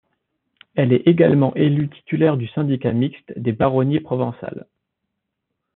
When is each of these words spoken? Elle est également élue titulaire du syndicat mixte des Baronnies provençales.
Elle 0.73 0.93
est 0.93 1.05
également 1.05 1.53
élue 1.53 1.87
titulaire 1.87 2.35
du 2.35 2.47
syndicat 2.47 2.91
mixte 2.91 3.31
des 3.37 3.51
Baronnies 3.51 3.99
provençales. 3.99 4.65